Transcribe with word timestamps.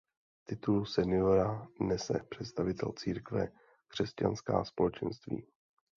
Titul 0.43 0.85
seniora 0.85 1.67
nese 1.81 2.23
představitel 2.29 2.91
Církve 2.93 3.51
Křesťanská 3.87 4.63
společenství. 4.65 5.43